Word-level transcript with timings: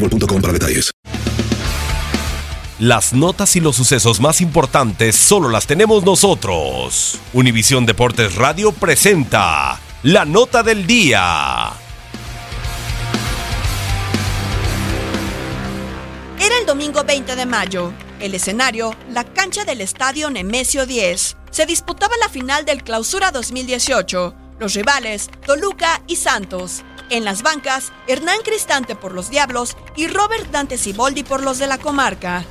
boostmobile.com 0.00 0.40
para 0.40 0.52
detalles. 0.52 0.90
Las 2.78 3.12
notas 3.12 3.56
y 3.56 3.60
los 3.60 3.74
sucesos 3.74 4.20
más 4.20 4.40
importantes 4.40 5.16
solo 5.16 5.48
las 5.48 5.66
tenemos 5.66 6.04
nosotros. 6.04 7.18
Univisión 7.32 7.86
Deportes 7.86 8.36
Radio 8.36 8.70
presenta 8.70 9.80
la 10.04 10.24
nota 10.24 10.62
del 10.62 10.86
día. 10.86 11.72
Era 16.38 16.58
el 16.60 16.66
domingo 16.66 17.02
20 17.02 17.34
de 17.34 17.46
mayo. 17.46 17.92
El 18.20 18.34
escenario, 18.34 18.94
la 19.10 19.24
cancha 19.24 19.64
del 19.64 19.80
estadio 19.80 20.30
Nemesio 20.30 20.86
10. 20.86 21.36
Se 21.50 21.66
disputaba 21.66 22.14
la 22.20 22.28
final 22.28 22.64
del 22.64 22.84
Clausura 22.84 23.32
2018. 23.32 24.34
Los 24.60 24.74
rivales, 24.74 25.30
Toluca 25.44 26.00
y 26.06 26.14
Santos. 26.14 26.84
En 27.10 27.24
las 27.24 27.42
bancas, 27.42 27.92
Hernán 28.06 28.38
Cristante 28.44 28.94
por 28.94 29.12
los 29.12 29.30
Diablos 29.30 29.76
y 29.96 30.08
Robert 30.08 30.50
Dante 30.50 30.76
Siboldi 30.76 31.22
por 31.22 31.42
los 31.42 31.58
de 31.58 31.66
la 31.66 31.78
comarca. 31.78 32.44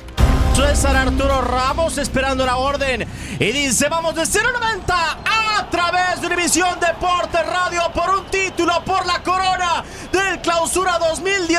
César 0.56 0.96
Arturo 0.96 1.40
Ramos 1.40 1.98
esperando 1.98 2.44
la 2.44 2.56
orden 2.56 3.06
y 3.38 3.52
dice 3.52 3.88
vamos 3.88 4.16
de 4.16 4.22
0.90 4.22 4.82
a 4.88 5.70
través 5.70 6.20
de 6.20 6.26
Univisión 6.26 6.80
Deportes 6.80 7.46
Radio 7.46 7.82
por 7.94 8.10
un 8.10 8.26
título 8.26 8.82
por 8.84 9.06
la 9.06 9.17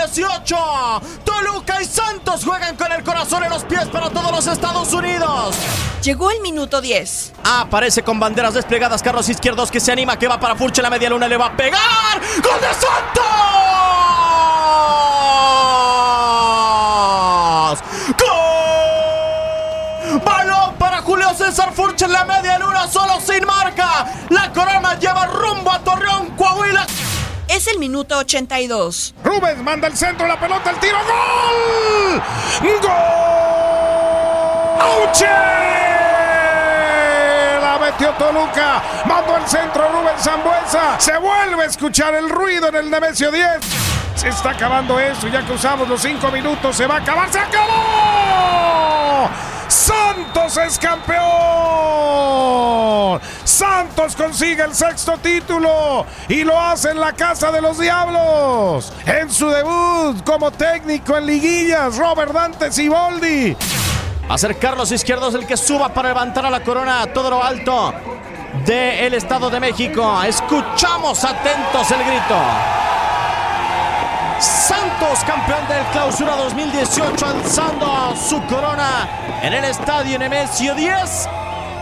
2018 0.09 1.01
Toluca 1.23 1.79
y 1.81 1.85
Santos 1.85 2.43
juegan 2.43 2.75
con 2.75 2.91
el 2.91 3.03
corazón 3.03 3.43
en 3.43 3.49
los 3.51 3.63
pies 3.63 3.85
para 3.87 4.09
todos 4.09 4.31
los 4.31 4.47
Estados 4.47 4.91
Unidos 4.93 5.55
Llegó 6.01 6.31
el 6.31 6.41
minuto 6.41 6.81
10 6.81 7.33
Aparece 7.43 8.01
con 8.03 8.19
banderas 8.19 8.55
desplegadas 8.55 9.03
Carlos 9.03 9.29
Izquierdos 9.29 9.69
que 9.69 9.79
se 9.79 9.91
anima 9.91 10.17
que 10.17 10.27
va 10.27 10.39
para 10.39 10.55
Furche 10.55 10.81
la 10.81 10.89
media 10.89 11.09
luna 11.09 11.27
le 11.27 11.37
va 11.37 11.45
a 11.47 11.55
pegar 11.55 11.79
¡Gol 12.41 12.59
de 12.59 12.73
Santos! 12.73 13.23
¡Gol! 18.17 20.21
Balón 20.25 20.73
para 20.75 21.01
Julio 21.01 21.29
César 21.35 21.71
Furche 21.73 22.05
en 22.05 22.13
la 22.13 22.25
media 22.25 22.57
luna, 22.57 22.87
solo 22.87 23.19
sin 23.21 23.45
marca. 23.45 24.05
La 24.29 24.51
corona 24.51 24.97
lleva 24.97 25.27
rumbo 25.27 25.71
a 25.71 25.79
Torreón, 25.79 26.31
Coahuila. 26.35 26.85
Es 27.49 27.65
el 27.65 27.79
minuto 27.79 28.15
82. 28.15 29.15
Rubens 29.23 29.57
manda 29.63 29.87
el 29.87 29.97
centro, 29.97 30.27
la 30.27 30.39
pelota, 30.39 30.69
el 30.69 30.77
tiro, 30.77 30.97
¡gol! 30.99 32.21
¡Gol! 32.79 32.91
¡Auche! 34.79 35.25
La 37.59 37.79
metió 37.81 38.11
Toluca, 38.11 38.83
mandó 39.05 39.35
el 39.35 39.47
centro 39.47 39.89
Rubens 39.89 40.21
Zambuesa. 40.21 40.99
Se 40.99 41.17
vuelve 41.17 41.63
a 41.63 41.65
escuchar 41.65 42.13
el 42.13 42.29
ruido 42.29 42.67
en 42.67 42.75
el 42.75 42.91
Nemesio 42.91 43.31
10. 43.31 43.47
Se 44.13 44.29
está 44.29 44.51
acabando 44.51 44.99
eso, 44.99 45.27
ya 45.27 45.43
que 45.43 45.53
usamos 45.53 45.89
los 45.89 45.99
cinco 45.99 46.29
minutos, 46.29 46.75
se 46.75 46.85
va 46.85 46.97
a 46.97 46.99
acabar, 46.99 47.31
¡se 47.31 47.39
acabó! 47.39 49.27
Santos 49.79 50.57
es 50.57 50.77
campeón. 50.77 51.19
Santos 53.45 54.13
consigue 54.13 54.61
el 54.63 54.75
sexto 54.75 55.17
título 55.19 56.05
y 56.27 56.43
lo 56.43 56.59
hace 56.59 56.89
en 56.89 56.99
la 56.99 57.13
casa 57.13 57.49
de 57.49 57.61
los 57.61 57.79
Diablos. 57.79 58.91
En 59.05 59.31
su 59.31 59.47
debut 59.49 60.21
como 60.25 60.51
técnico 60.51 61.17
en 61.17 61.25
liguillas, 61.25 61.97
Robert 61.97 62.33
Dante 62.33 62.69
a 64.27 64.37
ser 64.37 64.59
Carlos 64.59 64.91
Izquierdos 64.91 65.33
el 65.33 65.47
que 65.47 65.55
suba 65.55 65.87
para 65.93 66.09
levantar 66.09 66.45
a 66.45 66.49
la 66.49 66.61
corona 66.61 67.01
a 67.01 67.07
todo 67.13 67.29
lo 67.29 67.41
alto 67.41 67.93
del 68.65 69.13
Estado 69.13 69.49
de 69.49 69.61
México. 69.61 70.21
Escuchamos 70.23 71.23
atentos 71.23 71.89
el 71.91 72.03
grito. 72.03 72.35
Santos, 74.41 75.19
campeón 75.25 75.67
del 75.67 75.85
clausura 75.91 76.37
2018, 76.37 77.25
alzando 77.25 78.15
su 78.15 78.41
corona 78.47 79.39
en 79.43 79.53
el 79.53 79.65
estadio 79.65 80.17
Nemesio 80.17 80.73
10, 80.75 81.27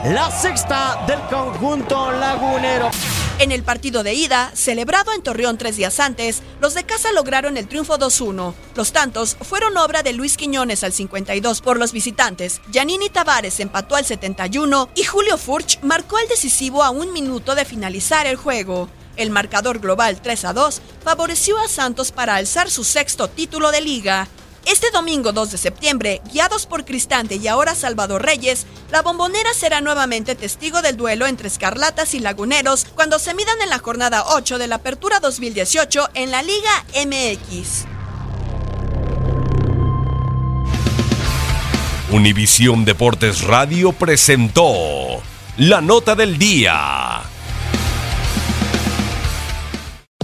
la 0.06 0.32
sexta 0.32 1.04
del 1.06 1.20
conjunto 1.30 2.12
lagunero. 2.14 2.90
En 3.38 3.52
el 3.52 3.62
partido 3.62 4.02
de 4.02 4.16
ida, 4.16 4.50
celebrado 4.56 5.14
en 5.14 5.22
Torreón 5.22 5.60
tres 5.60 5.78
días 5.78 6.00
antes, 6.00 6.42
los 6.60 6.74
de 6.74 6.84
casa 6.84 7.12
lograron 7.12 7.58
el 7.58 7.68
triunfo 7.68 8.00
2-1. 8.00 8.56
Los 8.74 8.92
tantos 8.92 9.38
fueron 9.40 9.78
obra 9.78 10.02
de 10.02 10.14
Luis 10.14 10.36
Quiñones 10.36 10.84
al 10.84 10.94
52 10.94 11.62
por 11.62 11.78
los 11.78 11.92
visitantes, 11.92 12.62
Giannini 12.72 13.12
Tavares 13.12 13.60
empató 13.60 13.96
al 13.96 14.06
71 14.06 14.90
y 14.96 15.04
Julio 15.04 15.38
Furch 15.38 15.80
marcó 15.84 16.18
el 16.18 16.28
decisivo 16.28 16.84
a 16.84 16.90
un 16.90 17.14
minuto 17.14 17.54
de 17.54 17.66
finalizar 17.66 18.26
el 18.26 18.36
juego. 18.36 18.90
El 19.18 19.32
marcador 19.32 19.80
global 19.80 20.22
3 20.22 20.46
a 20.46 20.54
2 20.54 20.82
favoreció 21.04 21.58
a 21.58 21.68
Santos 21.68 22.12
para 22.12 22.36
alzar 22.36 22.70
su 22.70 22.84
sexto 22.84 23.28
título 23.28 23.72
de 23.72 23.82
liga. 23.82 24.28
Este 24.66 24.92
domingo 24.92 25.32
2 25.32 25.52
de 25.52 25.58
septiembre, 25.58 26.22
guiados 26.32 26.66
por 26.68 26.86
Cristante 26.86 27.38
y 27.38 27.48
ahora 27.48 27.74
Salvador 27.74 28.24
Reyes, 28.24 28.68
la 28.92 29.02
bombonera 29.02 29.54
será 29.54 29.82
nuevamente 29.82 30.36
testigo 30.36 30.82
del 30.82 30.98
duelo 30.98 31.26
entre 31.26 31.48
Escarlatas 31.48 32.14
y 32.14 32.20
Laguneros 32.20 32.86
cuando 32.94 33.18
se 33.18 33.34
midan 33.34 33.60
en 33.62 33.70
la 33.70 33.80
jornada 33.80 34.26
8 34.36 34.58
de 34.58 34.68
la 34.68 34.76
Apertura 34.76 35.20
2018 35.20 36.10
en 36.14 36.32
la 36.32 36.44
Liga 36.44 36.86
MX. 36.94 37.86
Univisión 42.12 42.86
Deportes 42.86 43.42
Radio 43.42 43.94
presentó 43.94 45.22
la 45.58 45.82
nota 45.82 46.16
del 46.16 46.38
día. 46.38 47.27